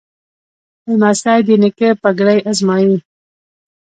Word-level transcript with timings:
لمسی 0.89 1.39
د 1.47 1.49
نیکه 1.61 1.89
پګړۍ 2.01 2.39
ازمایي. 2.51 2.95